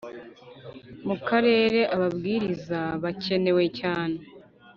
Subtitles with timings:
[1.07, 4.17] Mu karere ababwiriza bakenewe cyane